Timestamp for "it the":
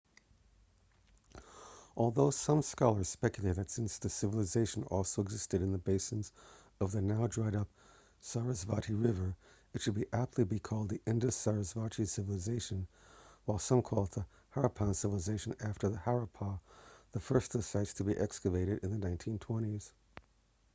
14.05-14.25